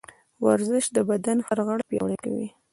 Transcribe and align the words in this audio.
ورزش 0.45 0.85
د 0.95 0.97
بدن 1.09 1.37
هر 1.47 1.57
غړی 1.67 1.83
پیاوړی 1.89 2.17
کوي. 2.23 2.47